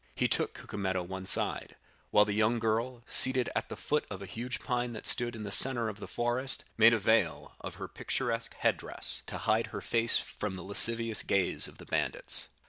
He 0.15 0.27
took 0.27 0.55
Cucumetto 0.55 1.03
one 1.03 1.27
side, 1.27 1.75
while 2.09 2.25
the 2.25 2.33
young 2.33 2.57
girl, 2.57 3.03
seated 3.05 3.51
at 3.55 3.69
the 3.69 3.75
foot 3.75 4.03
of 4.09 4.19
a 4.19 4.25
huge 4.25 4.59
pine 4.59 4.93
that 4.93 5.05
stood 5.05 5.35
in 5.35 5.43
the 5.43 5.51
centre 5.51 5.89
of 5.89 5.99
the 5.99 6.07
forest, 6.07 6.63
made 6.75 6.91
a 6.91 6.97
veil 6.97 7.53
of 7.59 7.75
her 7.75 7.87
picturesque 7.87 8.55
head 8.55 8.77
dress 8.77 9.21
to 9.27 9.37
hide 9.37 9.67
her 9.67 9.79
face 9.79 10.17
from 10.17 10.55
the 10.55 10.63
lascivious 10.63 11.21
gaze 11.21 11.67
of 11.67 11.77
the 11.77 11.85
bandits. 11.85 12.49